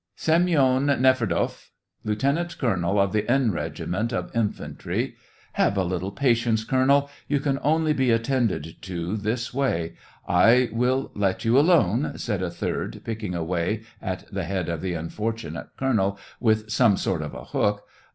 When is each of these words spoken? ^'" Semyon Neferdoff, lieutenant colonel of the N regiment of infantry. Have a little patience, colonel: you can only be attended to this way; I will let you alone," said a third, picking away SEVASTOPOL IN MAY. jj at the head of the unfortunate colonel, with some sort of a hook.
^'" 0.01 0.03
Semyon 0.19 0.87
Neferdoff, 0.87 1.69
lieutenant 2.03 2.57
colonel 2.57 2.99
of 2.99 3.13
the 3.13 3.29
N 3.29 3.51
regiment 3.51 4.11
of 4.11 4.35
infantry. 4.35 5.13
Have 5.53 5.77
a 5.77 5.83
little 5.83 6.09
patience, 6.11 6.63
colonel: 6.63 7.07
you 7.27 7.39
can 7.39 7.59
only 7.61 7.93
be 7.93 8.09
attended 8.09 8.77
to 8.81 9.15
this 9.15 9.53
way; 9.53 9.93
I 10.27 10.69
will 10.71 11.11
let 11.13 11.45
you 11.45 11.55
alone," 11.59 12.13
said 12.17 12.41
a 12.41 12.49
third, 12.49 13.01
picking 13.03 13.35
away 13.35 13.83
SEVASTOPOL 14.01 14.01
IN 14.01 14.07
MAY. 14.07 14.15
jj 14.15 14.21
at 14.25 14.33
the 14.33 14.43
head 14.45 14.69
of 14.69 14.81
the 14.81 14.93
unfortunate 14.95 15.67
colonel, 15.77 16.17
with 16.39 16.71
some 16.71 16.97
sort 16.97 17.21
of 17.21 17.35
a 17.35 17.43
hook. 17.43 17.83